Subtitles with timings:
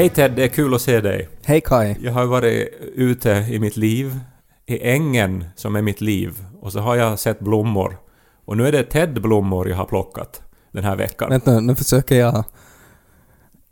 [0.00, 1.28] Hej Ted, det är kul att se dig.
[1.44, 1.96] Hej Kai.
[2.00, 4.20] Jag har varit ute i mitt liv,
[4.66, 7.96] i ängen som är mitt liv, och så har jag sett blommor.
[8.44, 10.42] Och nu är det Ted-blommor jag har plockat
[10.72, 11.28] den här veckan.
[11.30, 12.44] Vänta, nu försöker jag...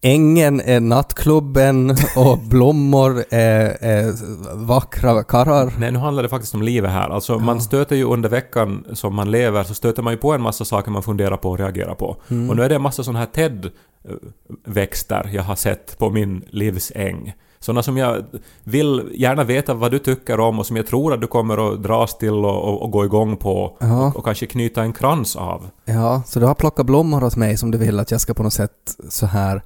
[0.01, 4.13] Ängen är nattklubben och blommor är, är
[4.67, 5.73] vackra karlar.
[5.79, 7.09] Nej, nu handlar det faktiskt om livet här.
[7.09, 10.43] Alltså, man stöter ju under veckan som man lever, så stöter man ju på en
[10.43, 12.17] massa saker man funderar på och reagerar på.
[12.31, 12.51] Mm.
[12.51, 17.35] Och nu är det en massa sådana här Ted-växter jag har sett på min livsäng.
[17.61, 18.25] Sådana som jag
[18.65, 21.83] vill gärna veta vad du tycker om och som jag tror att du kommer att
[21.83, 24.07] dras till och, och, och gå igång på Ja.
[24.07, 25.69] och, och kanske knyta en krans av.
[25.85, 28.43] Ja, så du har plockat blommor åt mig som du vill att jag ska på
[28.43, 28.73] något sätt
[29.09, 29.63] så här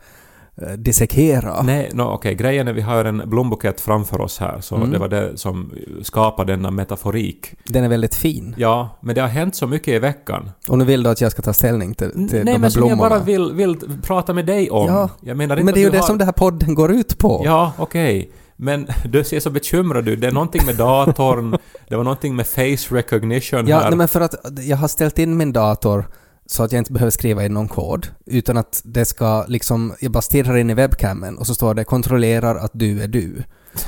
[0.79, 1.63] dissekera.
[1.63, 4.91] Nej, no, okej, grejen är vi har en blombukett framför oss här, så Mm.
[4.91, 5.73] det var det som
[6.03, 7.55] skapade denna metaforik.
[7.65, 8.55] Den är väldigt fin.
[8.59, 10.51] Ja, men det har hänt så mycket i veckan.
[10.69, 12.71] Och nu vill du att jag ska ta ställning till, till Nej, de här men
[12.71, 13.09] som jag blommorna.
[13.11, 14.87] bara vill, vill prata med dig om.
[14.87, 16.07] Ja, jag menar inte Men det är ju det har...
[16.07, 17.43] som den här podden går ut på.
[17.45, 18.33] Ja, okej.
[18.57, 20.21] Men du ser så bekymrad ut.
[20.21, 21.51] Det är någonting med datorn,
[21.89, 23.89] det var någonting med face recognition Ja, här.
[23.91, 26.05] nej, men för att jag har ställt in min dator
[26.53, 30.13] så att jag inte behöver skriva in någon kod, utan att det ska liksom, jag
[30.13, 33.43] bara stirrar in i webcamen och så står det kontrollerar att du är du.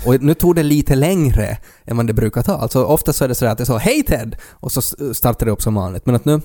[0.07, 2.53] Och nu tog det lite längre än vad det brukar ta.
[2.53, 4.83] Alltså ofta så är det så att det sa ”Hej Ted!” och så
[5.15, 6.07] startar det upp som vanligt.
[6.07, 6.41] Men att nu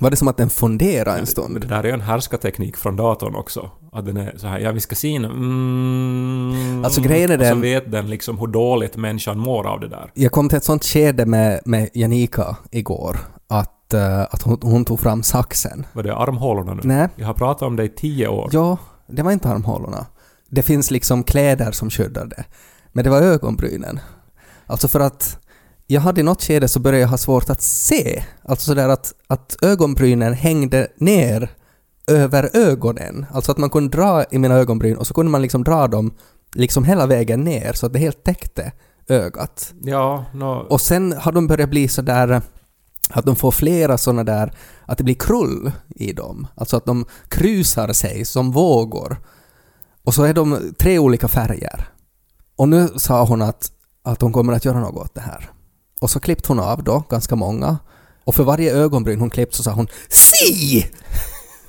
[0.00, 1.60] var det som att den funderade en stund.
[1.60, 3.70] det där är ju en härskarteknik från datorn också.
[3.92, 5.14] Att den är så här, ja vi ska se.
[5.16, 9.80] Mm, Alltså, grejen är och så den- vet den liksom hur dåligt människan mår av
[9.80, 10.10] det där.
[10.14, 13.16] Jag kom till ett sånt skede med, med Janika igår
[13.88, 15.86] att, eh, att hon, hon tog fram saxen.
[15.92, 16.80] Var det armhålorna nu?
[16.84, 18.50] Nej, Jag har pratat om det i tio år.
[18.52, 20.06] Ja, det var inte armhålorna.
[20.50, 22.44] Det finns liksom kläder som skyddar det.
[22.92, 24.00] Men det var ögonbrynen.
[24.66, 25.38] Alltså för att
[25.86, 28.24] jag hade i något skede så började jag ha svårt att se.
[28.44, 31.50] Alltså sådär att, att ögonbrynen hängde ner
[32.06, 33.26] över ögonen.
[33.32, 36.14] Alltså att man kunde dra i mina ögonbryn och så kunde man liksom dra dem
[36.54, 38.72] liksom hela vägen ner så att det helt täckte
[39.08, 39.74] ögat.
[39.82, 40.52] Ja, nå...
[40.70, 42.42] Och sen har de börjat bli så där
[43.10, 44.52] att de får flera såna där,
[44.86, 46.46] att det blir krull i dem.
[46.54, 49.16] Alltså att de krusar sig som vågor.
[50.04, 51.88] Och så är de tre olika färger.
[52.56, 53.70] Och nu sa hon att,
[54.02, 55.50] att hon kommer att göra något åt det här.
[56.00, 57.78] Och så klippte hon av då, ganska många.
[58.24, 60.86] Och för varje ögonbryn hon klippt så sa hon Si!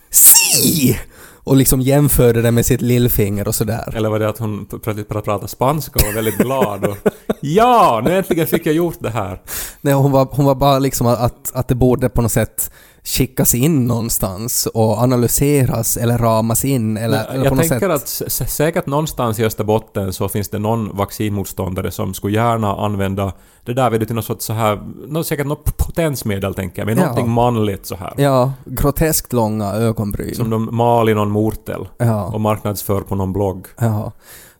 [0.09, 0.97] Si!
[1.43, 3.93] Och liksom jämförde det med sitt lillfinger och sådär.
[3.95, 6.97] Eller var det att hon plötsligt började prata spanska och var väldigt glad och
[7.41, 8.01] Ja!
[8.03, 9.41] Nu äntligen fick jag gjort det här!
[9.81, 12.71] Nej, hon var, hon var bara liksom att, att det borde på något sätt
[13.03, 18.01] skickas in någonstans och analyseras eller ramas in eller, eller jag på något tänker sätt.
[18.21, 23.33] att s- säkert någonstans i Österbotten så finns det någon vaccinmotståndare som skulle gärna använda
[23.65, 26.85] det där vet du till något sorts så här, något, säkert något potensmedel tänker jag,
[26.85, 27.01] med Ja.
[27.01, 28.13] någonting manligt så här.
[28.17, 30.35] Ja, groteskt långa ögonbryn.
[30.35, 33.67] Som de mal i någon mortel ja, och marknadsför på någon blogg.
[33.79, 34.11] ja.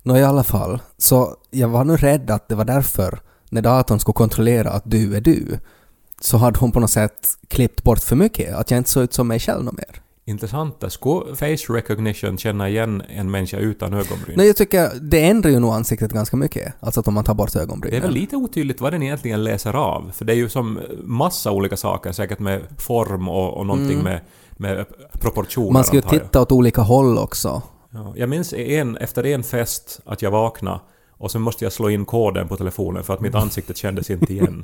[0.04, 3.20] Nå i alla fall, så jag var nu rädd att det var därför,
[3.50, 5.60] när datorn skulle kontrollera att du är du,
[6.22, 9.14] så hade hon på något sätt klippt bort för mycket, att jag inte såg ut
[9.14, 10.02] som mig själv något mer.
[10.26, 10.84] Intressant.
[10.88, 14.38] Skulle face recognition känna igen en människa utan ögonbryn?
[14.38, 17.34] Nej, jag tycker det ändrar ju nog ansiktet ganska mycket, alltså att om man tar
[17.34, 18.02] bort Det är ögonbrynen.
[18.02, 20.12] väl lite otydligt vad den egentligen läser av.
[20.14, 24.04] För det är ju som massa olika saker, säkert med form och, och någonting Mm.
[24.04, 24.22] med,
[24.58, 24.86] med
[25.20, 26.24] proportioner Man ska ju antar jag.
[26.24, 27.62] titta åt olika håll också.
[27.94, 30.80] Ja, jag minns en, efter en fest att jag vaknade
[31.18, 34.34] och så måste jag slå in koden på telefonen för att mitt ansikte kändes inte
[34.34, 34.64] igen.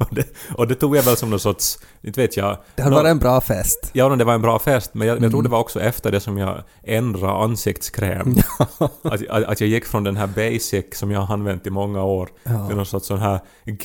[0.08, 0.24] och, det,
[0.56, 2.58] och det tog jag väl som någon sorts, inte vet jag...
[2.74, 3.90] Det hade nå- varit en bra fest.
[3.92, 5.42] Ja, det var en bra fest, men jag, jag tror Mm.
[5.42, 8.36] det var också efter det som jag ändrade ansiktskräm.
[8.78, 12.02] att, att, att jag gick från den här basic som jag har använt i många
[12.04, 12.66] år Ja.
[12.66, 13.76] till någon sorts sån här ge-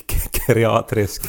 [0.48, 1.24] geriatrisk...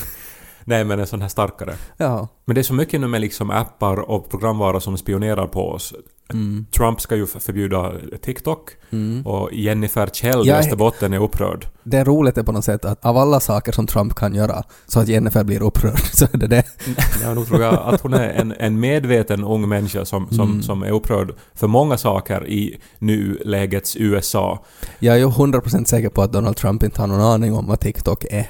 [0.68, 1.74] Nej, men en sån här starkare.
[1.96, 2.28] Ja.
[2.44, 5.94] Men det är så mycket nu med liksom appar och programvara som spionerar på oss.
[6.32, 6.66] Mm.
[6.76, 7.92] Trump ska ju förbjuda
[8.22, 9.26] TikTok Mm.
[9.26, 11.66] och Jennifer Kjell i Österbotten är upprörd.
[11.82, 14.62] Det är roligt är på något sätt att av alla saker som Trump kan göra
[14.86, 16.64] så att Jennifer blir upprörd så är det det.
[17.22, 20.62] Jag nog tror jag att hon är en, en medveten ung människa som, som, Mm.
[20.62, 24.64] som är upprörd för många saker i nulägets USA.
[24.98, 27.80] Jag är ju 100% säker på att Donald Trump inte har någon aning om vad
[27.80, 28.46] TikTok är.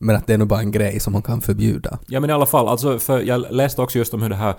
[0.00, 1.98] Men att det är nog bara en grej som man kan förbjuda.
[2.06, 4.54] Ja men i alla fall, alltså, för jag läste också just om hur det här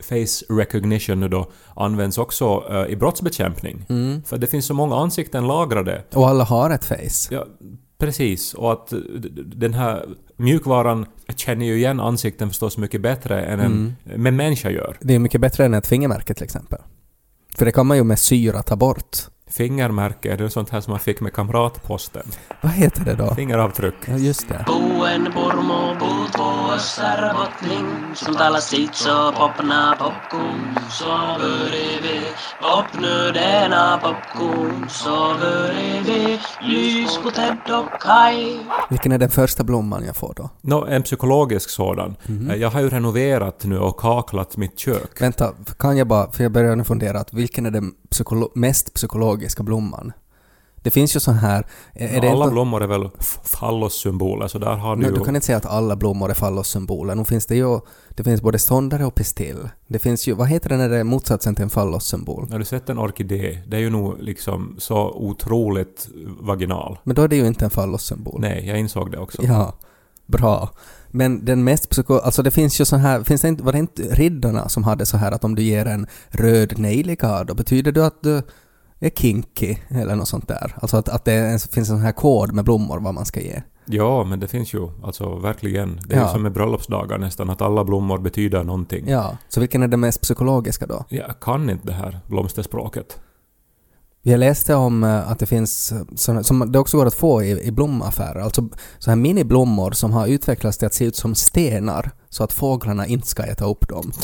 [0.00, 3.86] face recognition nu då används också eh, i brottsbekämpning.
[3.88, 4.22] Mm.
[4.22, 6.04] För det finns så många ansikten lagrade.
[6.14, 7.28] Och alla har ett face.
[7.34, 7.46] Ja,
[7.98, 8.54] precis.
[8.54, 8.98] Och att eh,
[9.44, 10.06] den här
[10.36, 11.06] mjukvaran
[11.36, 14.96] känner ju igen ansikten förstås mycket bättre än en men människa gör.
[15.00, 16.78] Det är mycket bättre än ett fingermärke till exempel.
[17.56, 19.16] För det kan man ju med syra ta bort.
[19.50, 22.22] Fingermärke, det är sånt här som man fick med kamratposten.
[22.60, 23.34] Vad heter det då?
[23.34, 23.94] Fingeravtryck.
[24.06, 24.64] Ja, just det.
[38.90, 40.50] Vilken är den första blomman jag får då?
[40.60, 42.16] Nå, en psykologisk sådan.
[42.26, 42.50] Mhm.
[42.50, 45.20] Eh, Jag har ju renoverat nu och kaklat mitt kök.
[45.22, 48.94] Vänta, kan jag bara, för jag börjar nu fundera, att vilken är den psykolo- mest
[48.94, 50.12] psykologiska blomman?
[50.82, 51.66] Det finns ju så här...
[51.94, 53.10] Är, Alla inte- blommor är väl
[53.44, 55.12] fallossymboler, så där har du ju...
[55.12, 57.14] du kan inte säga att alla blommor är fallossymboler.
[57.14, 57.80] Nu finns det ju...
[58.08, 59.68] Det finns både ståndare och pistill.
[59.88, 60.34] Det finns ju...
[60.34, 62.46] Vad heter det när det är motsatsen till en fallossymbol?
[62.50, 66.08] När du sett en orkidé, det är ju nog liksom så otroligt
[66.40, 66.98] vaginal.
[67.04, 68.40] Men då är det ju inte en fallossymbol.
[68.40, 69.42] Nej, jag insåg det också.
[69.42, 69.74] Ja,
[70.26, 70.70] bra.
[71.10, 72.18] Men den mest psyko...
[72.18, 73.24] Alltså det finns ju så här...
[73.24, 75.86] Finns det inte, var det inte riddarna som hade så här att om du ger
[75.86, 78.42] en röd nejlika, då betyder det att du
[79.06, 80.76] är kinky eller något sånt där.
[80.80, 83.62] Alltså att, att det finns en sån här kod med blommor vad man ska ge.
[83.86, 86.00] Ja, men det finns ju alltså verkligen.
[86.08, 86.26] Det är Ja.
[86.26, 89.08] ju som med bröllopsdagar nästan, att alla blommor betyder någonting.
[89.08, 91.04] Ja, så vilken är den mest psykologiska då?
[91.08, 93.18] Jag kan inte det här blomsterspråket.
[94.22, 95.92] Jag läste om eh, att det finns,
[96.28, 98.68] eh, som det också går att få i, i blomaffärer, alltså
[98.98, 103.06] så här miniblommor som har utvecklats till att se ut som stenar så att fåglarna
[103.06, 104.12] inte ska äta upp dem.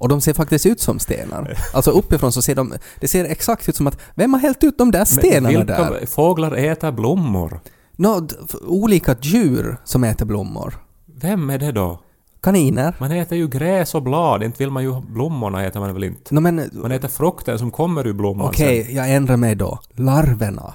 [0.00, 1.58] Och de ser faktiskt ut som stenar.
[1.74, 4.78] Alltså uppifrån så ser de, det ser exakt ut som att, vem har hällt ut
[4.78, 6.06] de där stenarna vilka där?
[6.06, 7.60] fåglar äter blommor?
[7.96, 8.26] Nå,
[8.66, 10.74] olika djur som äter blommor.
[11.20, 12.00] Vem är det då?
[12.42, 12.94] Kaniner.
[12.98, 16.34] Man äter ju gräs och blad, inte vill man ju blommorna äter man väl inte?
[16.34, 18.94] Nå men, Man äter frukten som kommer ur blomman okej, sen.
[18.96, 19.78] jag ändrar mig då.
[19.94, 20.74] Larverna.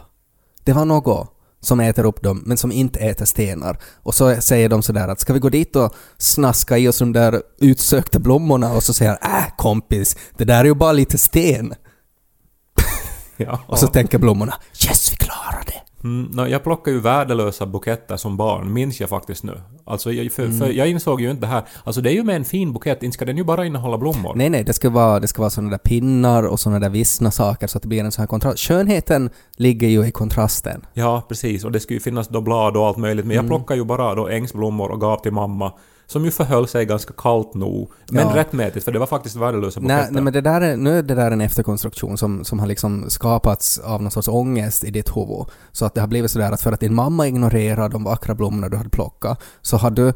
[0.64, 1.35] Det var något
[1.66, 3.78] som äter upp dem, men som inte äter stenar.
[4.04, 7.14] Och så säger de sådär att ska vi gå dit och snaska i oss de
[7.14, 8.74] där utsökta blommorna?
[8.74, 11.74] Och så säger han äh kompis, det där är ju bara lite sten.
[13.38, 13.60] Ja.
[13.68, 14.54] Och så tänker blommorna
[14.86, 15.75] yes vi klarar det.
[16.06, 19.62] Mm, no, jag plockade ju värdelösa buketter som barn, minns jag faktiskt nu.
[19.86, 20.58] Alltså, jag, för, Mm.
[20.60, 21.64] för jag insåg ju inte det här.
[21.84, 24.34] Alltså det är ju med en fin bukett, inte ska den ju bara innehålla blommor.
[24.36, 27.32] Nej nej, det ska vara, det ska vara sådana där pinnar och sådana där vissna
[27.32, 28.60] saker så att det blir en sån här kontrast.
[28.60, 30.86] Skönheten ligger ju i kontrasten.
[30.94, 31.64] Ja, precis.
[31.66, 33.26] Och det skulle ju finnas då blad och allt möjligt.
[33.26, 33.46] Men Mm.
[33.46, 35.74] jag plockade ju bara då ängsblommor och gav till mamma.
[36.08, 37.92] Som ju förhöll sig ganska kallt nog.
[38.10, 38.36] Men Ja.
[38.36, 39.80] rättmätigt, för det var faktiskt värdelösa.
[39.84, 42.68] Nej, nej men det där är, nu är det där en efterkonstruktion som, som har
[42.68, 45.46] liksom skapats av någon sorts ångest i ditt huvud.
[45.72, 48.70] Så att det har blivit sådär att för att din mamma ignorerar de vackra blommorna
[48.70, 50.14] du hade plockat så har du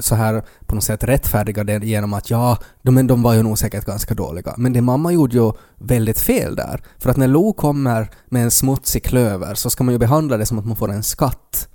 [0.00, 3.58] så här på något sätt rättfärdigat det genom att ja, de, de var ju nog
[3.58, 4.54] säkert ganska dåliga.
[4.56, 6.82] Men din mamma gjorde ju väldigt fel där.
[6.98, 10.46] För att när Lo kommer med en smutsig klöver så ska man ju behandla det
[10.46, 11.68] som att man får en skatt.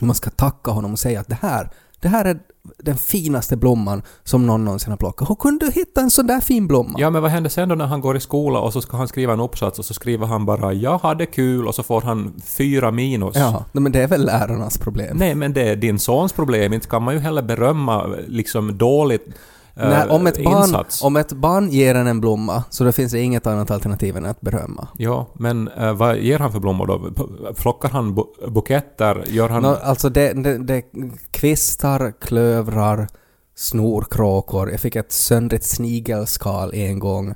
[0.00, 1.70] Man ska tacka honom och säga att det här,
[2.00, 2.38] det här är
[2.78, 5.30] den finaste blomman som någon någonsin har plockat.
[5.30, 6.98] Hur kunde du hitta en sån där fin blomma?
[6.98, 9.08] Ja, men vad händer sen då när han går i skola och så ska han
[9.08, 12.40] skriva en uppsats och så skriver han bara ”Jag hade kul” och så får han
[12.44, 13.36] fyra minus.
[13.36, 15.16] Ja, men det är väl lärarnas problem.
[15.16, 16.72] Nej, men det är din sons problem.
[16.72, 19.26] Inte kan man ju heller berömma liksom dåligt
[19.74, 21.04] Nej, om, ett barn, insats.
[21.04, 24.26] om ett barn ger en en blomma så då finns det inget annat alternativ än
[24.26, 24.88] att berömma.
[24.96, 27.10] Ja, men eh, vad ger han för blommor då?
[27.54, 29.24] Plockar han bu- buketter?
[29.26, 29.62] Gör han...
[29.62, 30.82] Nå, alltså det, det, det
[31.30, 33.08] kvistar, klövrar,
[33.54, 34.70] snorkråkor.
[34.70, 37.34] Jag fick ett söndrigt snigelskal en gång.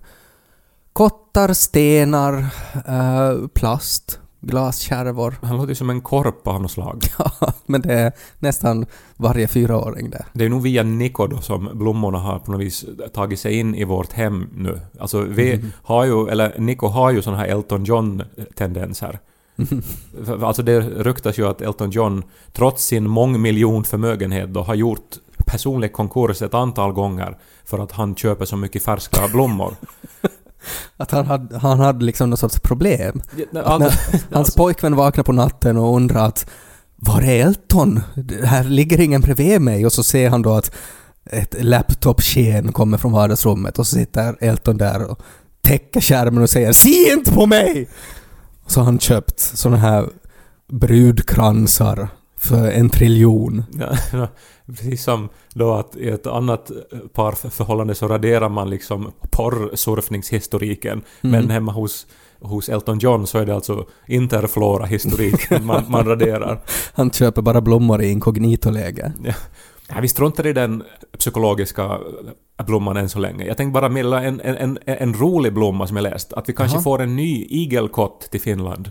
[0.92, 2.47] Kottar, stenar,
[2.88, 5.34] eh, plast, glaskärvor.
[5.42, 7.00] Han låter ju som en korp av något slag.
[7.18, 8.86] Ja, men det är nästan
[9.16, 10.24] varje fyraåring det.
[10.32, 12.84] Det är nog via Nico då som blommorna har på något vis
[13.14, 14.80] tagit sig in i vårt hem nu.
[15.00, 15.72] Alltså vi Mhm.
[15.82, 19.18] har ju, eller Nico har ju såna här Elton John-tendenser.
[20.24, 22.22] För- Alltså det ryktas ju att Elton John,
[22.52, 28.14] trots sin mångmiljon förmögenhet då, har gjort personlig konkurs ett antal gånger för att han
[28.14, 29.74] köper så mycket färska blommor.
[30.97, 33.23] Att han hade, han hade liksom någon sorts problem.
[33.52, 36.47] Att Alltså, när hans pojkvän vaknar på natten och undrar att
[36.97, 38.00] var är Elton?
[38.14, 40.71] Det Här ligger ingen bredvid mig och så ser han då att
[41.30, 45.21] ett laptop-sken kommer från vardagsrummet och så sitter Elton där och
[45.62, 47.88] täcker skärmen och säger Se inte på mig!
[48.66, 50.09] Så har han köpt såna här
[50.73, 52.09] brudkransar
[52.44, 53.64] För en triljon.
[54.12, 54.28] Ja,
[54.66, 56.70] precis som då att i ett annat
[57.12, 62.06] parförhållande så raderar man liksom porrsurfningshistoriken men hemma hos,
[62.40, 66.60] hos Elton John så är det alltså interflora-historiken man, man raderar.
[66.94, 69.12] Han köper bara blommor i inkognito-läge.
[69.24, 69.34] Ja.
[69.88, 70.82] Ja, vi struntar i den
[71.18, 71.98] psykologiska
[72.66, 73.46] blomman än så länge.
[73.46, 76.32] Jag tänkte bara meddela en, en, en, en rolig blomma som jag läst.
[76.32, 76.82] Att vi kanske Jaha.
[76.82, 78.90] får en ny igelkott till Finland.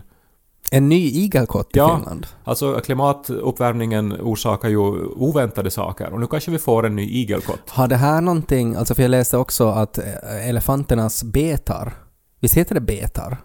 [0.76, 1.96] En ny igelkott i Ja.
[1.96, 2.26] Finland.
[2.44, 7.60] Alltså klimatuppvärmningen orsakar ju oväntade saker och nu kanske vi får en ny igelkott.
[7.70, 11.92] Har det här någonting, alltså för jag läste också att eh, elefanternas betar,
[12.40, 13.36] visst heter det betar?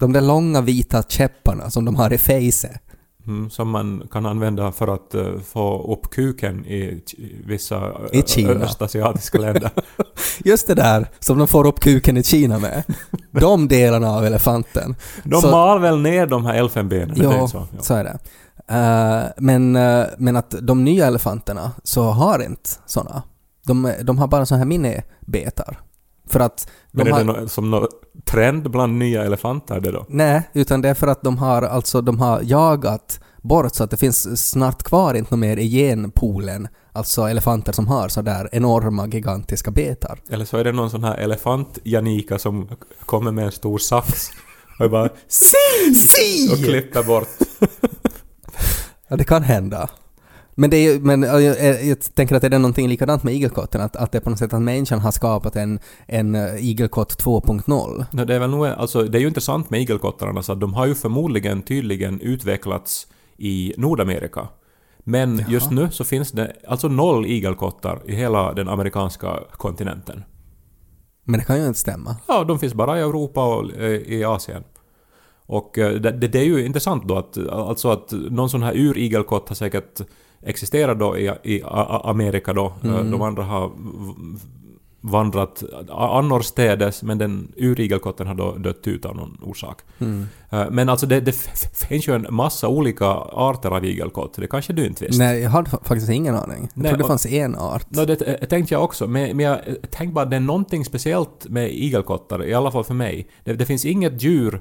[0.00, 2.80] De där långa vita käpparna som de har i fejset.
[3.26, 7.02] Mm, som man kan använda för att eh, få upp kuken i,
[7.46, 8.50] vissa I Kina.
[8.64, 9.70] östasiatiska länder.
[10.44, 12.82] Just det där som de får upp kuken i Kina med.
[13.30, 14.96] De delarna av elefanten.
[15.24, 17.16] De Så- mal väl ner de här elfenbenen?
[17.16, 17.98] Ja, tänkte så, så, ja.
[17.98, 18.18] är det.
[18.68, 23.22] Eh, men, eh, men att de nya elefanterna så har inte såna.
[23.66, 25.80] De, de har bara såna här minibetar.
[26.26, 27.88] För att de Men är har, det no, som någon
[28.24, 30.06] trend bland nya elefanter det då?
[30.08, 33.90] Nej, utan det är för att de har, alltså, de har jagat bort så att
[33.90, 39.70] det finns snart kvar inte mer i genpoolen, alltså elefanter som har sådär enorma gigantiska
[39.70, 40.18] betar.
[40.30, 42.68] Eller så är det någon sån här elefant-Janika som
[43.06, 44.30] kommer med en stor sax
[44.80, 45.94] och bara Si!
[45.94, 46.52] Si!
[46.52, 47.28] och klipper bort.
[49.08, 49.88] Ja, det kan hända.
[50.54, 53.34] Men, det är, men ja, jag, jag, jag tänker att det är någonting likadant med
[53.34, 56.64] igelkotten, att, att det är på något sätt att människan har skapat en, en eh,
[56.64, 58.04] igelkott 2.0.
[58.10, 60.74] No, det är väl nog, alltså, det är ju intressant med igelkottarna så att de
[60.74, 63.06] har ju förmodligen tydligen utvecklats
[63.36, 64.48] i Nordamerika.
[64.98, 70.24] Men just nu så finns det alltså noll igelkottar i hela den amerikanska kontinenten.
[71.24, 72.16] Men det kan ju inte stämma.
[72.26, 74.64] Ja, de finns bara i Europa och eh, i Asien.
[75.46, 78.76] Och eh, det, det det är ju intressant då att, alltså att någon sån här
[78.76, 80.00] urigelkott har säkert
[80.46, 81.62] existerat då i, i
[82.04, 82.72] Amerika då.
[82.84, 83.70] Eh, De andra har
[85.00, 89.80] vandrat annorstädes men den urigelkotten har då dött ut av någon orsak.
[90.50, 91.32] Eh, Men alltså det, det
[91.88, 95.24] finns ju en massa olika arter av igelkott, det kanske du inte visste?
[95.24, 96.60] Nej, jag har faktiskt ingen aning.
[96.74, 97.90] Jag Nej, trodde det fanns en art.
[97.90, 99.58] No, det eh, tänkte jag också, men, men jag
[99.90, 103.28] tänkte bara att det är någonting speciellt med igelkottar, i alla fall för mig.
[103.44, 104.60] Det, det finns inget djur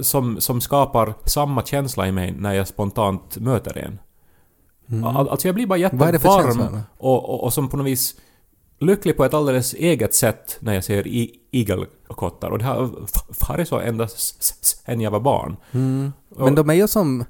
[0.00, 3.98] som, som skapar samma känsla i mig när jag spontant möter en.
[5.04, 6.12] Al- Alltså jag blir bara Mm.
[6.12, 8.14] Jättevarm och, och, och som på något vis
[8.80, 12.50] lycklig på ett alldeles eget sätt när jag ser i, igelkottar.
[12.50, 12.90] Och det har
[13.48, 14.08] varit så ända
[14.84, 15.56] sen jag var barn.
[15.72, 16.12] Mm.
[16.36, 17.24] Men de är ju som...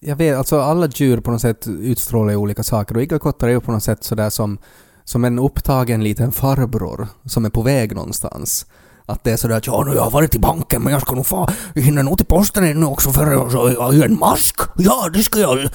[0.00, 3.52] Jag vet, alltså alla djur på något sätt utstrålar ju olika saker och igelkottar är
[3.52, 4.58] ju på något sätt sådär som,
[5.04, 8.66] som en upptagen liten farbror som är på väg någonstans.
[9.08, 11.14] Att det är sådär att ja, nu jag har varit i banken men jag ska
[11.14, 14.56] nog få, jag hinner nog till posten ännu också för jag har ju en mask.
[14.76, 15.68] Ja, det ska jag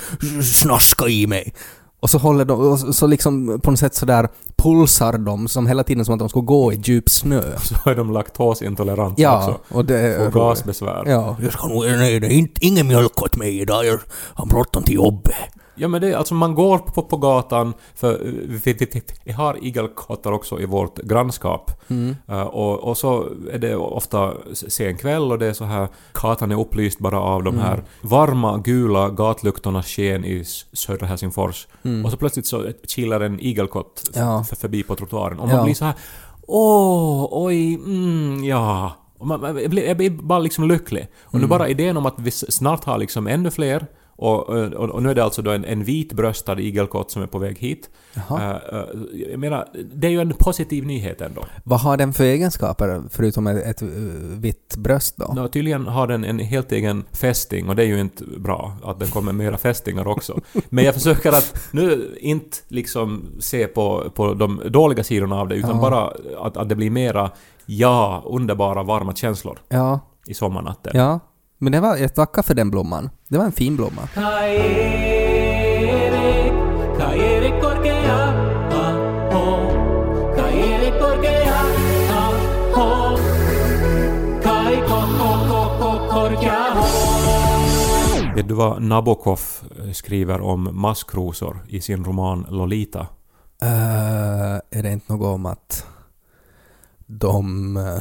[0.43, 1.53] snaska i mig.
[1.99, 5.67] Och så håller de, och så- så liksom på något sätt sådär pulsar de som
[5.67, 7.41] hela tiden som att de ska gå i djup snö.
[7.63, 9.75] Så är de laktosintoleranta Ja, också.
[9.75, 10.17] och det.
[10.27, 11.03] Och gasbesvär.
[11.07, 11.37] Ja.
[11.41, 13.85] Jag ska nog, nej, det är inte, ingen mjölk åt mig idag.
[13.85, 13.99] Jag
[14.33, 15.33] har bråttom till jobbet.
[15.75, 18.19] Ja men det är alltså man går på, på gatan för
[18.63, 21.71] vi, vi, vi, har igelkottar också i vårt grannskap.
[22.27, 26.51] Eh, och, och så är det ofta sen kväll och det är så här gatan
[26.51, 31.67] är upplyst bara av de här varma gula gatlyktornas sken i södra Helsingfors.
[32.05, 34.45] Och så plötsligt så kilar en igelkott Ja.
[34.59, 35.63] förbi på trottoaren och man Ja.
[35.63, 35.95] blir så här
[36.47, 38.91] Åh, oj, mm, ja.
[39.23, 41.07] Man, jag, blir, jag blir bara liksom lycklig.
[41.23, 45.03] Och nu bara idén om att vi snart har liksom ännu fler och, och, och
[45.03, 47.89] nu är det alltså då en, en vitbröstad igelkott som är på väg hit.
[48.13, 48.41] Jaha.
[48.71, 48.85] Eh, eh,
[49.31, 51.45] jag menar, det är ju en positiv nyhet ändå.
[51.63, 53.81] Vad har den för egenskaper förutom ett, ett
[54.37, 55.33] vitt bröst då?
[55.35, 58.99] Nå, tydligen har den en helt egen fästing och det är ju inte bra att
[58.99, 60.41] det kommer mera fästingar också.
[60.69, 65.55] Men jag försöker att nu inte liksom se på, på de dåliga sidorna av det
[65.55, 65.81] utan Ja.
[65.81, 66.11] bara
[66.47, 67.31] att, att det blir mera
[67.65, 70.91] ja, underbara varma känslor Ja, i sommarnatten.
[70.95, 71.19] ja.
[71.63, 73.09] Men det var, jag tackar för den blomman.
[73.27, 74.01] Det var en fin blomma.
[88.35, 89.41] Vet du vad Nabokov
[89.79, 92.99] eh, skriver om maskrosor i sin roman Lolita?
[92.99, 95.85] Uh, är det inte något om att
[97.05, 97.99] de uh,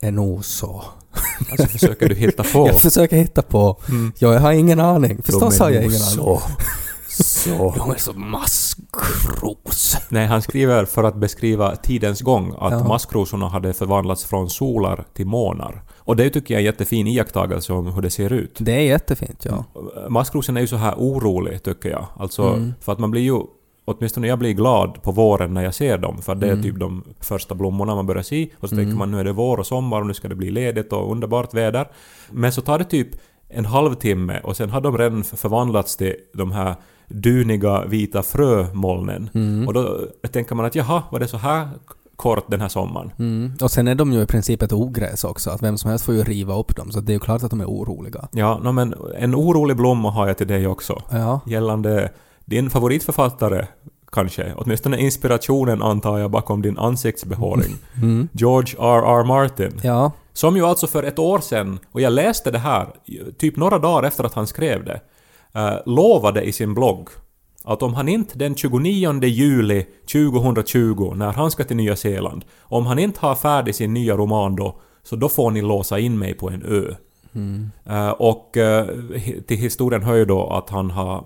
[0.00, 0.84] är nog så...
[1.50, 2.66] Alltså försöker du hitta på?
[2.68, 3.76] Jag försöker hitta på.
[3.88, 4.12] Mm.
[4.18, 5.22] Ja, jag har ingen aning.
[5.22, 6.16] Förstås har jag ingen aning.
[6.16, 6.40] så
[7.22, 7.74] så.
[7.78, 9.96] De är så maskros.
[10.08, 12.84] Nej, han skriver för att beskriva tidens gång att Ja.
[12.84, 15.82] maskrosorna hade förvandlats från solar till månar.
[15.98, 18.56] Och det tycker jag är en jättefin iakttagelse om hur det ser ut.
[18.58, 19.64] Det är jättefint, ja.
[20.08, 22.06] Maskrosen är ju så här orolig, tycker jag.
[22.18, 22.72] Alltså, Mm.
[22.80, 23.40] för att man blir ju...
[23.90, 26.62] Åtminstone jag blir glad på våren när jag ser dem, för det är Mm.
[26.62, 28.48] typ de första blommorna man börjar se.
[28.60, 28.84] Och så Mm.
[28.84, 31.12] tänker man nu är det vår och sommar och nu ska det bli ledigt och
[31.12, 31.88] underbart väder.
[32.30, 33.08] Men så tar det typ
[33.48, 36.74] en halvtimme och sen har de redan förvandlats till de här
[37.08, 39.30] duniga vita frömolnen.
[39.34, 39.66] Mm.
[39.68, 39.98] Och då
[40.32, 41.68] tänker man att jaha, var det så här
[42.16, 43.12] kort den här sommaren?
[43.18, 43.52] Mm.
[43.62, 46.14] Och sen är de ju i princip ett ogräs också, att vem som helst får
[46.14, 48.28] ju riva upp dem, så det är ju klart att de är oroliga.
[48.32, 51.02] Ja, no, men en orolig blomma har jag till dig också.
[51.10, 51.40] Ja.
[51.46, 52.10] Gällande
[52.50, 53.66] din favoritförfattare,
[54.12, 54.54] kanske.
[54.56, 57.76] Åtminstone inspirationen antar jag bakom din ansiktsbehåring.
[58.02, 58.28] Mm.
[58.32, 59.24] George R.R.
[59.24, 59.80] Martin.
[59.82, 60.12] Ja.
[60.32, 62.86] Som ju alltså för ett år sedan, och jag läste det här
[63.38, 65.00] typ några dagar efter att han skrev det,
[65.54, 67.08] eh, lovade i sin blogg
[67.64, 72.86] att om han inte den 29 juli 2020, när han ska till Nya Zeeland, om
[72.86, 76.34] han inte har färdig sin nya roman då, så då får ni låsa in mig
[76.34, 76.94] på en ö.
[77.34, 77.70] Mm.
[77.86, 78.86] Eh, och eh,
[79.46, 81.24] till historien hör ju då att han har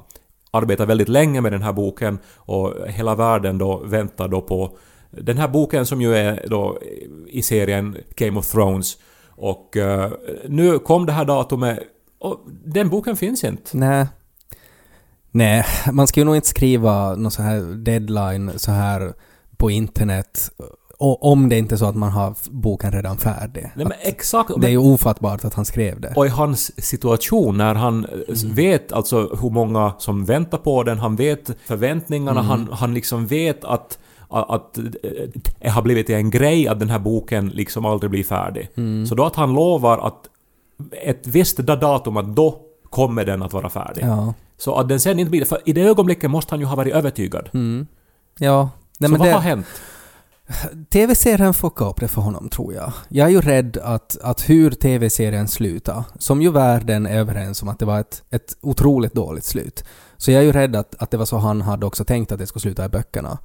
[0.54, 4.76] arbetat väldigt länge med den här boken och hela världen då väntar då på
[5.11, 6.78] den här boken som ju är då
[7.26, 8.96] i serien Game of Thrones.
[9.28, 10.06] Och uh,
[10.49, 11.78] nu kom det här datumet
[12.18, 13.76] och den boken finns inte.
[13.76, 14.06] Nej.
[15.30, 19.14] Nej, man ska ju nog inte skriva någon så här deadline så här
[19.56, 20.50] på internet
[21.04, 23.73] o- om det inte är så att man har boken redan färdig.
[23.75, 24.50] Nej men exakt.
[24.61, 26.12] det är ju ofattbart att han skrev det.
[26.16, 30.99] Och i hans situation när han eh, vet alltså hur många som väntar på den,
[30.99, 34.78] han vet förväntningarna, han, han liksom vet att att att
[35.61, 38.68] det har blivit en grej att den här boken liksom aldrig blir färdig.
[39.08, 40.28] Så då att han lovar att
[41.02, 42.58] ett visst datum att då
[42.90, 44.04] kommer den att vara färdig.
[44.04, 44.34] Ja.
[44.58, 46.94] Så att den sen inte blir För i det ögonblicket måste han ju ha varit
[46.94, 47.50] övertygad.
[47.54, 47.87] Mm.
[48.38, 48.70] Ja.
[48.99, 49.66] Nej, så men vad det, har hänt?
[50.93, 52.93] TV-serien fuckade upp det för honom, tror jag.
[53.09, 57.69] Jag är ju rädd att, att hur TV-serien slutar, som ju världen är överens om
[57.69, 59.85] att det var ett, ett otroligt dåligt slut,
[60.17, 62.39] så jag är ju rädd att, att det var så han hade också tänkt att
[62.39, 63.39] det skulle sluta i böckerna.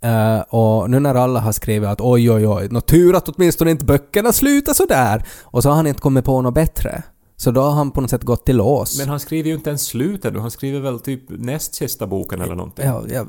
[0.00, 3.70] Eh, och nu när alla har skrivit att oj oj oj, nå tur att åtminstone
[3.70, 7.02] inte böckerna slutar sådär, och så har han inte kommit på något bättre.
[7.36, 8.98] Så då har han på något sätt gått till lås.
[8.98, 12.54] Men han skriver ju inte ens slutet han skriver väl typ näst sista boken eller
[12.54, 12.84] någonting.
[12.84, 13.26] ja, jag,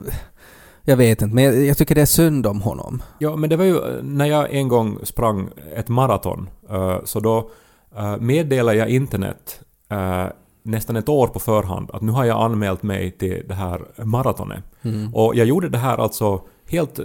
[0.86, 3.02] jag vet inte, men jag, jag tycker det är synd om honom.
[3.20, 7.20] Ja, men det var ju eh, när jag en gång sprang ett maraton, eh, så
[7.20, 7.50] då
[7.98, 9.60] eh, meddelade jag internet
[10.64, 14.64] nästan ett år på förhand att nu har jag anmält mig till det här maratonet.
[14.82, 15.14] Mm.
[15.16, 17.00] Och jag gjorde det här alltså helt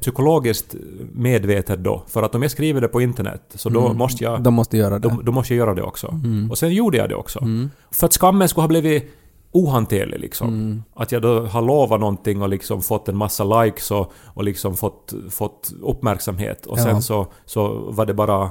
[0.00, 0.74] psykologiskt
[1.12, 3.96] medvetet då, för att om jag skriver det på internet så då Mm.
[3.98, 4.42] måste jag...
[4.42, 5.08] De måste göra det.
[5.08, 6.08] Då, då måste jag göra det också.
[6.08, 6.50] Mm.
[6.50, 7.38] Och sen gjorde jag det också.
[7.42, 7.70] Mm.
[7.90, 9.14] För att skammen skulle ha blivit
[9.52, 10.48] ohanterlig liksom.
[10.48, 10.82] Mm.
[10.94, 14.76] Att jag då har lovat någonting och liksom fått en massa likes och, och liksom
[14.76, 16.82] fått, fått uppmärksamhet och Ja.
[16.82, 18.50] sen så, så var det bara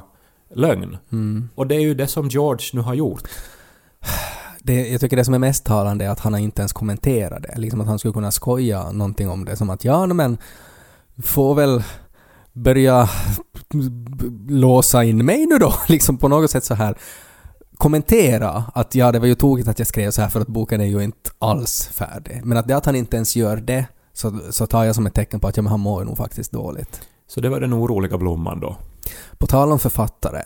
[0.55, 0.97] lögn.
[1.11, 1.49] Mm.
[1.55, 3.23] Och det är ju det som George nu har gjort.
[4.63, 7.43] Det, jag tycker det som är mest talande är att han har inte ens kommenterat
[7.43, 7.53] det.
[7.57, 9.55] Liksom att han skulle kunna skoja någonting om det.
[9.55, 10.37] Som att ja, men
[11.23, 11.83] får väl
[12.53, 13.09] börja
[14.47, 15.73] låsa in mig nu då.
[15.87, 16.97] Liksom på något sätt så här
[17.81, 20.81] kommentera att ja, det var ju tokigt att jag skrev så här för att boken
[20.81, 22.41] är ju inte alls färdig.
[22.43, 25.13] Men att det att han inte ens gör det så, så tar jag som ett
[25.13, 27.01] tecken på att ja, men han mår ju nog faktiskt dåligt.
[27.27, 28.77] Så det var den oroliga blomman då.
[29.37, 30.43] På tal om författare,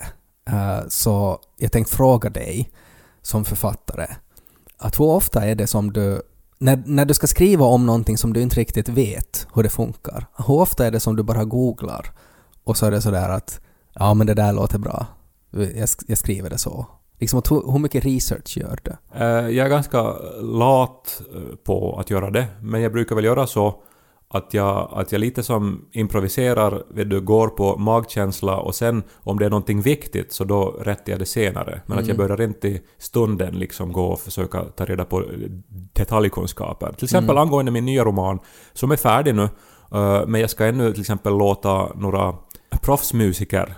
[0.48, 2.70] eh, så jag tänkte fråga dig
[3.22, 4.06] som författare,
[4.78, 6.22] att hur ofta är det som du,
[6.58, 10.26] när, när du ska skriva om någonting som du inte riktigt vet hur det funkar,
[10.36, 12.12] hur ofta är det som du bara googlar
[12.64, 13.60] och så är det sådär att
[13.94, 15.06] ja men det där låter bra,
[15.50, 16.86] jag, jag skriver det så.
[17.18, 18.90] Liksom att hur, hur mycket research gör du?
[19.14, 19.24] Eh,
[19.56, 20.02] Jag är ganska
[20.40, 23.74] lat eh, på att göra det, men jag brukar väl göra så
[24.28, 29.38] att jag, att jag lite som improviserar, vet du, går på magkänsla och sen om
[29.38, 31.80] det är någonting viktigt så då rättar jag det senare.
[31.86, 32.28] Men att jag Mm.
[32.28, 35.26] börjar inte i stunden liksom gå och försöka ta reda på eh,
[35.92, 36.92] detaljkunskaper.
[36.92, 37.42] Till exempel Mm.
[37.42, 38.38] angående min nya roman,
[38.72, 39.48] som är färdig nu,
[40.26, 42.34] men jag ska ännu till exempel låta några
[42.82, 43.74] proffsmusiker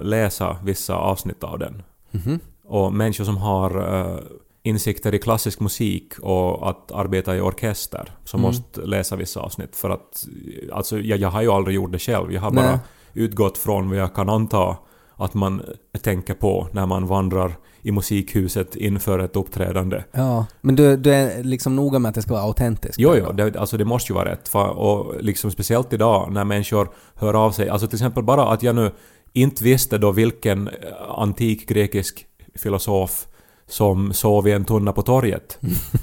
[0.00, 2.40] läsa vissa avsnitt av den Mhm.
[2.68, 4.18] Och människor som har eh,
[4.62, 8.48] insikter i klassisk musik och att arbeta i orkester som Mm.
[8.48, 10.24] måste läsa vissa avsnitt för att
[10.72, 12.32] alltså jag, jag har ju aldrig gjort det själv.
[12.32, 12.64] Jag har Nej.
[12.64, 12.80] bara
[13.12, 14.76] utgått från vad jag kan anta
[15.16, 15.62] att man
[16.02, 17.52] tänker på när man vandrar
[17.82, 20.04] i musikhuset inför ett uppträdande.
[20.12, 22.98] Ja, men du, du är liksom noga med att det ska vara autentiskt?
[22.98, 24.50] Jo, jo, det, alltså det måste ju vara rätt.
[24.54, 27.68] Och liksom speciellt idag när människor hör av sig.
[27.68, 28.90] Alltså till exempel bara att jag nu
[29.32, 30.70] inte visste då vilken
[31.08, 33.26] antik grekisk filosof
[33.68, 35.58] som sov i en tunna på torget.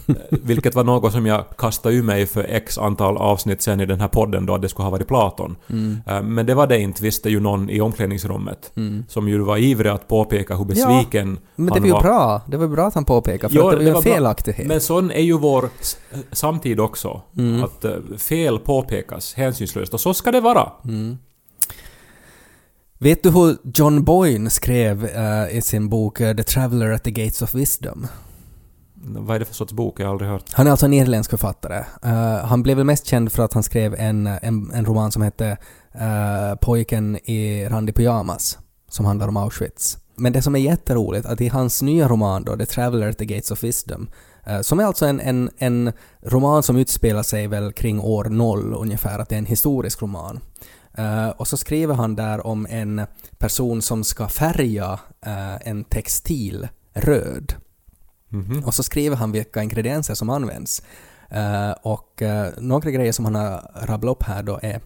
[0.07, 3.85] Eh, Vilket var något som jag kastade ur mig för x antal avsnitt sen i
[3.85, 5.55] den här podden då att det skulle ha varit Platon.
[6.07, 8.71] Eh, Men det var det inte, visste ju någon i omklädningsrummet.
[9.07, 12.01] Som ju var ivrig att påpeka hur besviken Men det var ju var.
[12.01, 12.41] bra.
[12.47, 14.67] Det var bra att han påpekade, för Jo, det var ju en felaktighet.
[14.67, 15.69] Men sån är ju vår
[16.31, 17.21] samtid också.
[17.37, 17.63] Mm.
[17.63, 19.93] Att eh, fel påpekas hänsynslöst.
[19.93, 20.71] Och så ska det vara.
[23.03, 27.11] Vet du hur John Boyne skrev eh, i sin bok eh, The Traveller at the
[27.11, 28.07] Gates of Wisdom?
[28.93, 29.99] Vad är det för sorts bok?
[29.99, 30.43] Jag har aldrig hört.
[30.53, 31.85] Han är alltså en irländsk författare.
[32.03, 35.21] Eh, han blev väl mest känd för att han skrev en, en, en roman som
[35.21, 35.57] hette
[36.61, 38.57] Pojken i randig pyjamas,
[38.89, 39.97] som handlar om Auschwitz.
[40.15, 43.25] Men det som är jätteroligt att i hans nya roman då, The Traveller at the
[43.25, 44.09] Gates of Wisdom,
[44.61, 49.19] som är alltså en, en, en roman som utspelar sig väl kring år noll ungefär,
[49.19, 50.39] att det är en historisk roman.
[50.97, 53.01] Eh, och så skriver han där om en
[53.37, 57.53] person som ska färga eh, en textil röd.
[58.29, 58.63] Mhm.
[58.63, 60.81] Och så skriver han vilka ingredienser som används.
[61.29, 62.21] Eh, och
[62.57, 64.81] några grejer som han har rabblat upp här då är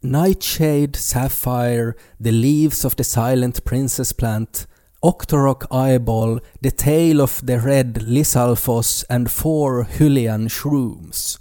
[0.00, 1.92] Nightshade, Sapphire,
[2.24, 4.68] the leaves of the silent princess plant,
[5.00, 11.38] Octorok eyeball, the tail of the red Lysalfos and four Hylian shrooms.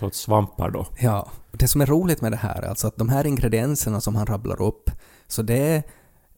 [0.00, 0.86] Sorts svampar då.
[0.98, 4.16] Ja, det som är roligt med det här är alltså att de här ingredienserna som
[4.16, 4.90] han rabblar upp,
[5.26, 5.82] så det är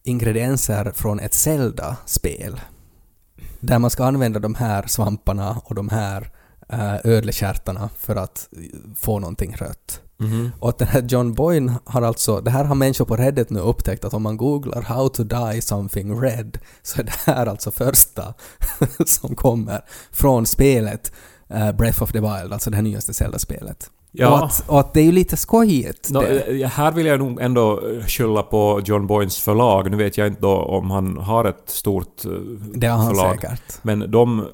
[0.03, 2.61] ingredienser från ett Zelda-spel.
[3.61, 6.31] Där man ska använda de här svamparna och de här
[6.73, 10.01] uh, ödlekärtarna för att eh, få någonting rött.
[10.17, 10.51] Mhm.
[10.59, 13.61] Och att den här John Boyne har alltså, det här har människor på Reddit nu
[13.61, 17.71] upptäckt att om man googlar “How to die something red” så är det här alltså
[17.71, 18.35] första
[19.07, 21.13] som kommer från spelet
[21.49, 23.91] eh, Breath of the Wild, alltså det här nyaste Zelda-spelet.
[24.13, 24.29] Ja.
[24.31, 26.13] Och, att, och att det är ju lite skojigt.
[26.13, 26.61] Det.
[26.63, 29.91] eh, här vill jag nog ändå eh, skylla på John Boynes förlag.
[29.91, 32.31] Nu vet jag inte om han har ett stort eh,
[32.75, 33.35] Det har han förlag.
[33.41, 33.79] säkert.
[33.83, 34.45] Men de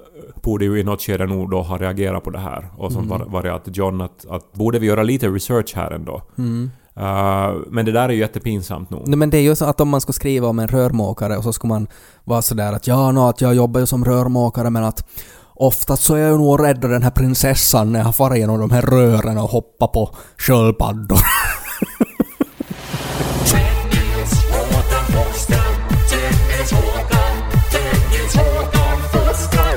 [0.43, 2.67] borde ju i något skede nog då ha reagerat på det här.
[2.79, 3.31] Och som Mm.
[3.33, 6.23] var, det att John att, att borde vi göra lite research här ändå.
[6.39, 6.71] Mm.
[6.97, 9.03] Eh, men det där är ju jättepinsamt nog.
[9.09, 11.45] Nej, men det är ju så att om man ska skriva om en rörmokare och
[11.45, 11.87] så ska man
[12.25, 15.09] vara sådär att ja, nå, att jag jobbar ju som rörmokare men att
[15.57, 18.83] oftast så är jag nog rädd den här prinsessan när jag far igenom de här
[18.83, 21.19] rören och hoppar på sköldpaddor.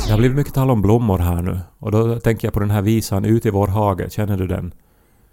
[0.08, 1.60] Det har blivit mycket tal om blommor här nu.
[1.80, 4.10] Och då tänker jag på den här visan Ut i vår hage.
[4.10, 4.74] Känner du den?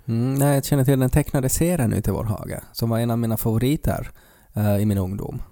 [0.09, 3.11] Mm, nej, jag känner till den tecknade serien ute i vår hage, som var en
[3.11, 4.11] av mina favoriter
[4.54, 5.42] eh, i min ungdom.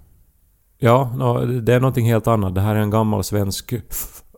[0.77, 2.55] Ja, nå, det är någonting helt annat.
[2.55, 3.73] Det här är en gammal svensk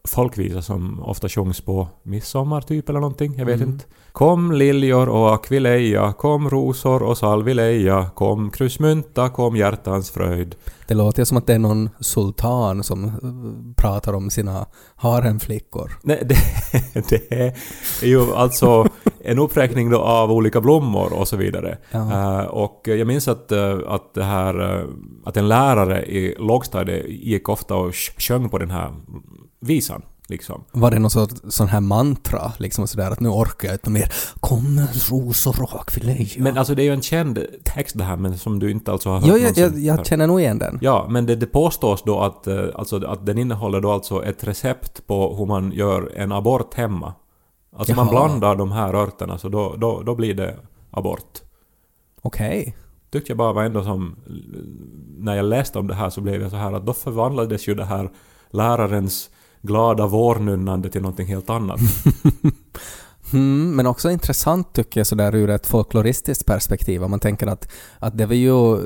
[0.08, 3.36] folkvisa som ofta sjungs på midsommar typ eller någonting.
[3.38, 3.70] Jag vet Mm.
[3.70, 3.86] inte.
[4.12, 10.56] Kom liljor och akvileja, kom rosor och salvileja, kom krusmynta, kom hjärtans fröjd.
[10.88, 13.12] Det låter som att det är någon sultan som eh,
[13.84, 14.66] pratar om sina
[14.96, 15.92] haremflickor.
[16.04, 16.36] Nej, det,
[17.10, 17.32] det
[18.02, 18.88] är ju alltså
[19.24, 21.78] en uppräkning då av olika blommor och så vidare.
[21.92, 22.40] Ja.
[22.42, 24.86] Eh, och jag minns att, eh, att det här,
[25.26, 28.94] att en lärare i lågstadiet gick ofta och sj- sjöng på den här
[29.60, 30.02] visan.
[30.30, 30.64] Liksom.
[30.72, 34.14] Var det någon sån, sån här mantra, liksom sådär att nu orkar jag inte mer.
[34.40, 36.28] Kom rosor och akvileja.
[36.38, 39.10] Men alltså det är ju en känd text det här men som du inte alltså
[39.10, 40.80] har hört Jo, jag, jag, jag känner nog igen den.
[40.82, 44.44] Ja, men det, det påstås då att, eh, alltså, att den innehåller då alltså ett
[44.44, 47.14] recept på hur man gör en abort hemma.
[47.76, 48.28] Alltså man Jaha.
[48.28, 50.58] blandar de här örterna så då, då, då blir det
[50.92, 51.42] abort.
[52.22, 52.78] Okej.
[53.12, 54.16] Tyckte jag bara var ändå som...
[55.18, 57.76] När jag läste om det här så blev jag så här att då förvandlades ju
[57.76, 58.12] det här
[58.50, 59.30] lärarens
[59.62, 61.80] glada vårnunnande till någonting helt annat.
[63.34, 67.04] Mm, men också intressant tycker jag sådär ur ett folkloristiskt perspektiv.
[67.04, 68.80] Om man tänker att, att det var ju uh,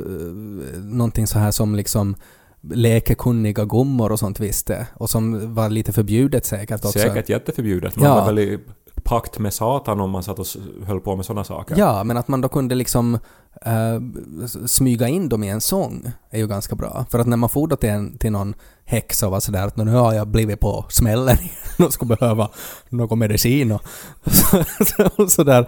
[0.83, 2.15] någonting så här som liksom
[2.61, 6.99] läkekunniga gummor och sånt visste och som var lite förbjudet säkert också.
[6.99, 7.95] Säkert jätteförbjudet.
[7.95, 8.15] Man Ja.
[8.15, 8.59] var väl i
[9.03, 10.45] pakt med Satan om man satt och
[10.85, 11.75] höll på med sådana saker.
[11.77, 13.19] Ja, men att man då kunde liksom
[13.67, 17.05] uh, smyga in dem i en sång är ju ganska bra.
[17.09, 18.53] För att när man får då till, en, till någon
[18.85, 22.49] häxa och var sådär att nu har jag blivit på smällen igen och skulle behöva
[22.89, 23.81] någon medicin och
[24.31, 25.67] så, så, så där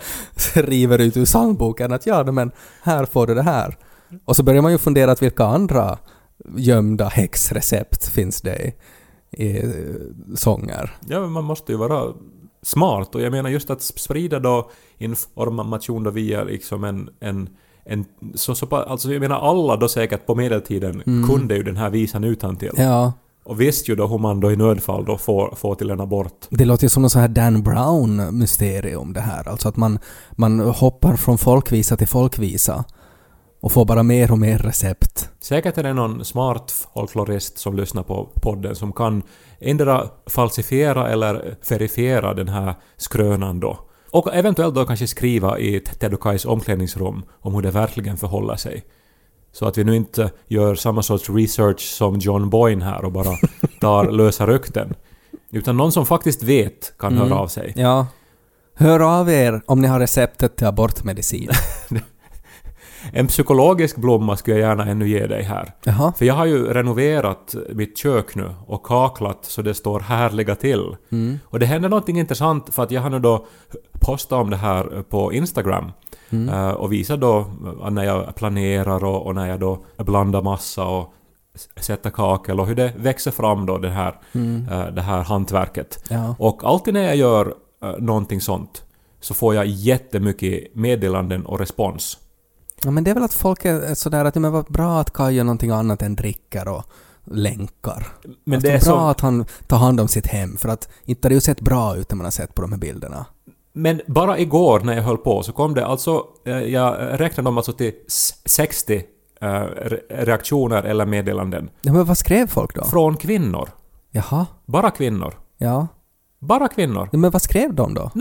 [0.53, 2.51] river ut ur psalmboken att ja, men
[2.81, 3.77] här får du det här.
[4.25, 5.97] Och så börjar man ju fundera att vilka andra
[6.55, 8.73] gömda häxrecept finns det i,
[9.31, 10.95] i eh, sånger.
[11.07, 12.13] Ja, men man måste ju vara
[12.61, 17.49] smart och jag menar just att sprida då information då via liksom en, en,
[17.85, 21.89] en så, så, alltså jag menar alla då säkert på medeltiden kunde ju den här
[21.89, 22.87] visan utan till Mm.
[22.87, 26.01] Ja, Och visste ju då hur man då i nödfall då får, får till en
[26.01, 26.47] abort.
[26.49, 29.47] Det låter ju som något så här Dan Brown-mysterium det här.
[29.49, 29.99] Alltså att man,
[30.31, 32.83] man hoppar från folkvisa till folkvisa.
[33.61, 35.29] och får bara mer och mer recept.
[35.39, 39.23] Säkert är det någon smart folklorist som lyssnar på podden som kan
[39.59, 43.77] endera falsifiera eller verifiera den här skrönan då.
[44.13, 48.55] Och eventuellt då kanske skriva i Ted och Kais omklädningsrum om hur det verkligen förhåller
[48.55, 48.83] sig.
[49.51, 53.37] Så att vi nu inte gör samma sorts research som John Boyne här och bara
[53.81, 54.93] tar lösa rykten.
[55.51, 57.73] Utan någon som faktiskt vet kan höra av sig.
[57.75, 58.07] Ja.
[58.75, 61.49] Hör av er om ni har receptet till abortmedicin.
[63.13, 65.73] En psykologisk blomma skulle jag gärna ännu ge dig här.
[65.83, 66.13] Jaha.
[66.17, 70.95] För jag har ju renoverat mitt kök nu och kaklat så det står härliga till.
[71.11, 71.39] Mm.
[71.45, 73.45] Och det händer någonting intressant för att jag har nu då
[74.01, 75.91] postat om det här på Instagram.
[76.29, 76.49] Mm.
[76.49, 77.39] eh, Och visar då
[77.83, 81.13] eh, när jag planerar och, och när jag då blandar massa och
[81.55, 84.67] s- sätter kakel och hur det växer fram då det här, Mm.
[84.71, 86.03] eh, det här hantverket.
[86.09, 86.35] Ja.
[86.39, 88.83] Och alltid när jag gör eh, någonting sånt
[89.19, 92.17] så får jag jättemycket meddelanden och respons.
[92.85, 95.35] Ja, men det är väl att folk är sådär att det var bra att Kaj
[95.35, 96.83] gör någonting annat än dricker och
[97.23, 98.07] länkar.
[98.43, 100.89] Men Att det är bra så, att han tar hand om sitt hem, för att
[101.05, 103.25] inte har det ju sett bra ut när man har sett på de här bilderna.
[103.73, 107.57] Men bara igår när jag höll på så kom det alltså, eh, jag räknade dem
[107.57, 108.95] alltså till s- 60
[109.41, 112.83] eh, re- reaktioner eller meddelanden Ja, men vad skrev folk då?
[112.83, 113.69] från kvinnor.
[114.11, 115.33] Jaha, Bara kvinnor.
[115.57, 115.87] ja.
[116.47, 117.09] Bara kvinnor.
[117.11, 118.11] men vad skrev de då?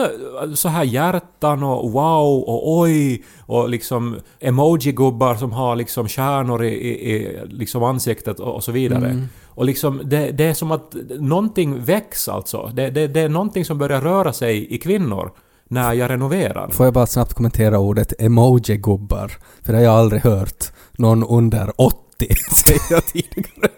[0.55, 6.69] Så här hjärtan och wow och oj och liksom emoji-gubbar som har liksom stjärnor i,
[6.69, 9.09] i, i liksom ansiktet och, och så vidare.
[9.09, 9.29] Mm.
[9.47, 12.71] Och liksom det, det är som att någonting väcks alltså.
[12.75, 15.33] Det, det, det är någonting som börjar röra sig i kvinnor
[15.69, 16.69] när jag renoverar.
[16.69, 19.33] Får jag bara snabbt kommentera ordet emoji-gubbar?
[19.63, 21.97] För det har jag aldrig hört någon under 80
[22.55, 23.69] säga tidigare.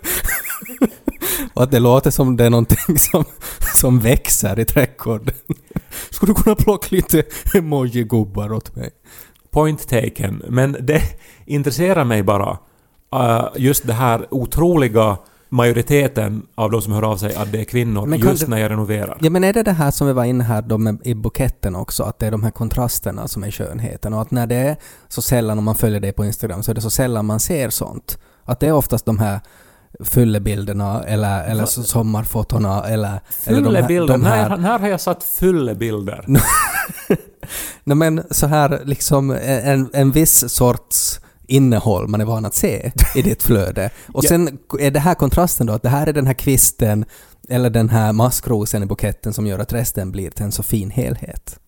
[1.55, 3.25] Och att det låter som det är någonting som,
[3.75, 5.35] som växer i trädgården.
[6.11, 7.23] Skulle du kunna plocka lite
[7.55, 8.91] emoji-gubbar åt mig?
[9.51, 10.43] Point taken.
[10.49, 11.03] Men det
[11.47, 12.59] intresserar mig bara
[13.15, 15.17] eh, just det här otroliga
[15.49, 19.19] majoriteten av de som hör av sig att det är kvinnor just när jag renoverar.
[19.21, 21.77] Ja men är det det här som vi var inne här då med, i buketten
[21.77, 24.77] också, att det är de här kontrasterna som är skönheten och att när det är
[25.09, 27.71] så sällan, om man följer dig på Instagram, så är det så sällan man ser
[27.71, 28.19] sånt.
[28.45, 29.41] Att det är oftast de här
[30.05, 33.21] fyllebilderna eller, eller sommarfotona eller...
[33.45, 34.13] eller de här- Fyllebilder?
[34.15, 36.25] de här- När, när har jag satt fyllebilder?
[37.85, 42.93] Nej men så här liksom en, en viss sorts innehåll man är van att se
[43.15, 43.91] i ditt flöde.
[44.13, 47.05] Och sen är det här kontrasten då, att det här är den här kvisten
[47.49, 50.91] eller den här maskrosen i buketten som gör att resten blir till en så fin
[50.91, 51.59] helhet.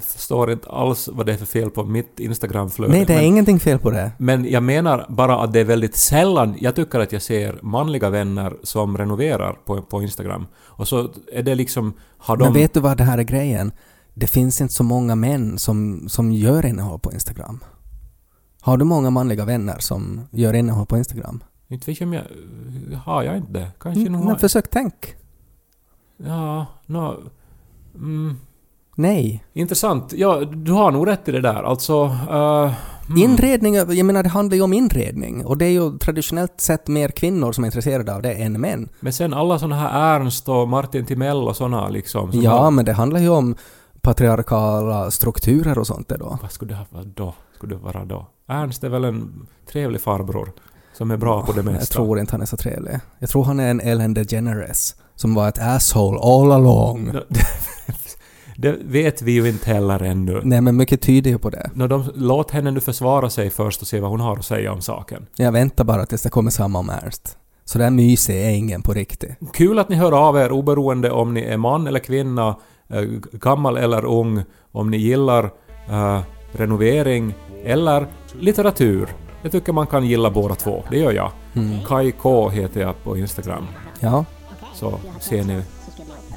[0.00, 2.92] Förstår inte alls vad det är för fel på mitt Instagramflöde.
[2.92, 4.12] Nej, det är men, ingenting fel på det.
[4.18, 8.10] men jag menar bara att det är väldigt sällan jag tycker att jag ser manliga
[8.10, 10.46] vänner som renoverar på, på Instagram.
[10.56, 11.92] Och så är det liksom...
[12.18, 12.44] Har de...
[12.44, 13.72] Men vet du vad det här är grejen?
[14.14, 17.64] Det finns inte så många män som, som gör innehåll på Instagram.
[18.60, 21.42] Har du många manliga vänner som gör innehåll på Instagram?
[21.68, 22.22] Inte vet jag om jag...
[23.04, 23.68] Har jag inte det?
[23.80, 24.38] Kanske Mm, nog men har...
[24.38, 24.94] försök tänk.
[26.16, 27.16] Ja, nå...
[27.94, 28.36] Mm,
[28.94, 29.44] Nej.
[29.52, 30.12] intressant.
[30.12, 31.62] Ja, du har nog rätt i det där.
[31.62, 32.16] Alltså...
[32.30, 32.74] eh,
[33.08, 33.22] mm.
[33.22, 37.08] Inredning, jag menar det handlar ju om inredning och det är ju traditionellt sett mer
[37.08, 38.88] kvinnor som är intresserade av det än män.
[39.00, 42.32] Men sen alla såna här Ernst och Martin Timell och såna liksom.
[42.32, 43.56] som Ja, men det handlar ju om
[44.00, 46.38] patriarkala strukturer och sånt då.
[46.42, 47.34] Vad skulle det varit då?
[47.56, 48.26] Skulle det vara då?
[48.48, 50.52] Ernst är väl en trevlig farbror
[50.92, 51.80] som är bra på det mesta.
[51.80, 53.00] Jag tror inte han är så trevlig.
[53.18, 57.12] Jag tror han är en Ellen DeGeneres som var ett asshole all along.
[58.56, 60.40] Det vet vi ju inte heller ännu.
[60.44, 61.70] Nej, men mycket tyder ju på det.
[61.74, 64.72] Nå, de, låt henne nu försvara sig först och se vad hon har att säga
[64.72, 65.26] om saken.
[65.36, 67.38] Jag väntar bara tills det kommer samma om Ernst.
[67.64, 69.30] Så där mysig är ingen på riktigt.
[69.52, 72.56] Kul att ni hör av er oberoende om ni är man eller kvinna,
[72.88, 75.44] eh, gammal eller ung, om ni gillar
[75.88, 76.20] eh,
[76.52, 77.34] renovering
[77.64, 78.06] eller
[78.40, 79.08] litteratur.
[79.42, 80.84] Jag tycker man kan gilla båda två.
[80.90, 81.30] Det gör jag.
[81.54, 81.84] Mm.
[81.84, 83.66] Kai K heter jag på Instagram.
[84.00, 84.24] Ja.
[84.74, 85.62] Så ser ni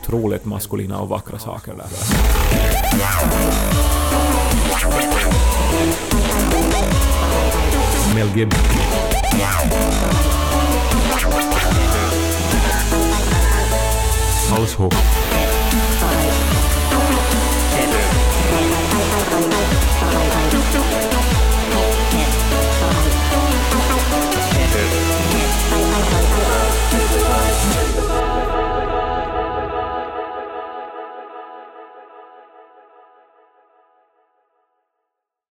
[0.06, 1.86] otroligt maskulina och vackra saker där.
[8.16, 8.64] Mel Gibson.
[14.50, 15.25] Household.